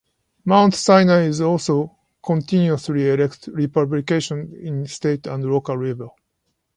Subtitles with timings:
[0.45, 1.95] Mount Sinai also
[2.25, 4.49] continuously elects Republicans on
[4.81, 6.15] the state and local level.